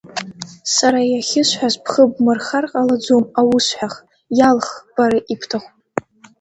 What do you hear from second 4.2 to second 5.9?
иалх бара ибҭаху.